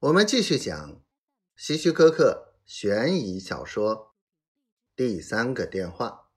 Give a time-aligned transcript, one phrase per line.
[0.00, 1.04] 我们继续讲
[1.56, 3.94] 希区柯克悬疑小说
[4.96, 6.30] 《第三个电话》。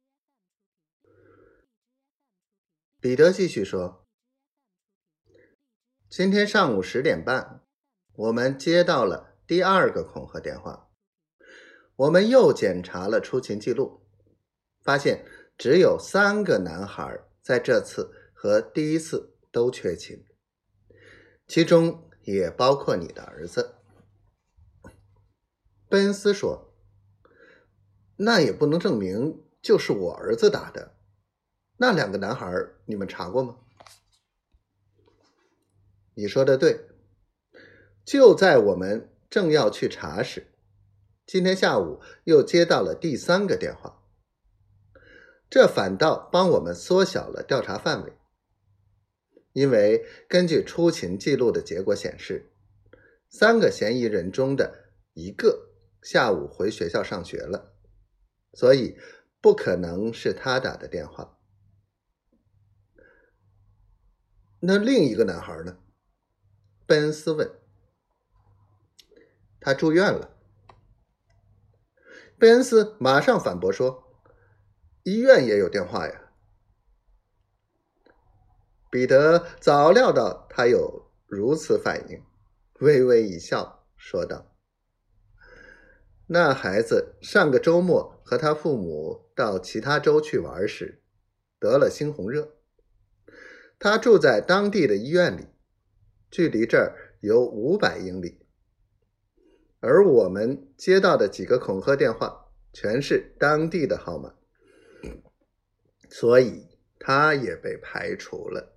[3.00, 4.06] 彼得继续说
[6.12, 7.64] ：“今天上午十点半，
[8.12, 10.90] 我们接到了第二个恐吓电话。
[11.96, 14.06] 我们又检查了出勤记录，
[14.82, 15.26] 发现
[15.58, 20.26] 只有三个男孩在这次和第一次都缺勤，
[21.48, 23.76] 其中……”也包括你的儿子，
[25.90, 26.74] 贝恩斯说
[28.18, 30.96] ：“那也不能证明就是我儿子打的。
[31.78, 32.48] 那两个男孩，
[32.86, 33.58] 你们查过吗？”
[36.16, 36.90] 你说的对。
[38.06, 40.54] 就在我们正要去查时，
[41.26, 44.04] 今天下午又接到了第三个电话，
[45.50, 48.18] 这反倒帮我们缩小了调查范围。
[49.54, 52.52] 因为根据出勤记录的结果显示，
[53.30, 55.72] 三个嫌疑人中的一个
[56.02, 57.76] 下午回学校上学了，
[58.54, 58.98] 所以
[59.40, 61.40] 不可能是他打的电话。
[64.60, 65.78] 那另一个男孩呢？
[66.86, 67.50] 贝恩斯问。
[69.60, 70.38] 他住院了。
[72.38, 74.22] 贝恩斯马上反驳说
[75.04, 76.22] ：“医院也有电话呀。”
[78.94, 82.22] 彼得早料到他有如此反应，
[82.80, 84.56] 微微一笑，说道
[86.30, 91.02] ：“那孩子上个周末和他父母到其他州去玩时，
[91.60, 92.54] 得了猩红热。
[93.80, 95.48] 他住在当地的医院里，
[96.30, 98.46] 距离这儿有五百英里。
[99.80, 104.36] 而我们接到的几个恐吓电话全是当地的号码，
[106.12, 106.68] 所以
[107.00, 108.70] 他也被排除了。”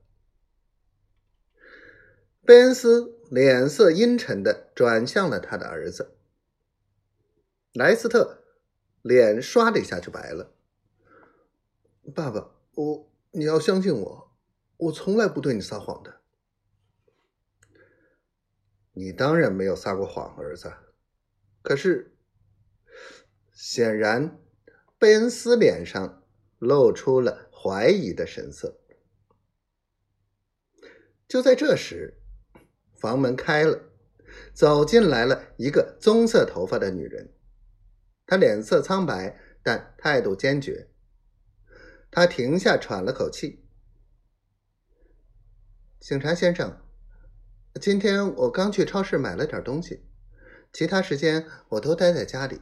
[2.46, 6.16] 贝恩斯脸色阴沉的转向了他的儿子
[7.72, 8.44] 莱斯特，
[9.02, 10.54] 脸唰的一下就白了。
[12.14, 14.36] 爸爸，我你要相信我，
[14.76, 16.20] 我从来不对你撒谎的。
[18.92, 20.72] 你当然没有撒过谎，儿子。
[21.62, 22.16] 可是，
[23.52, 24.40] 显然，
[24.98, 26.22] 贝恩斯脸上
[26.58, 28.78] 露出了怀疑的神色。
[31.26, 32.22] 就在这时。
[33.06, 33.82] 房门开了，
[34.52, 37.32] 走进来了一个棕色头发的女人。
[38.26, 40.90] 她脸色苍白，但态度坚决。
[42.10, 43.64] 她停下，喘了口气。
[46.00, 46.82] 警察先生，
[47.80, 50.04] 今天我刚去超市买了点东西，
[50.72, 52.60] 其他时间我都待在家里，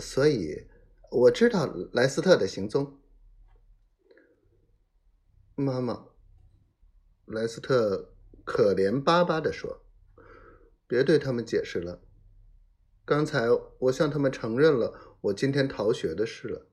[0.00, 0.66] 所以
[1.10, 2.98] 我知道莱斯特的行踪。
[5.54, 6.06] 妈妈，
[7.26, 8.14] 莱斯特。
[8.50, 9.80] 可怜巴巴地说
[10.88, 12.02] ：“别对他们解释了。
[13.04, 13.46] 刚才
[13.78, 16.66] 我向他们承认了我今天逃学的事了。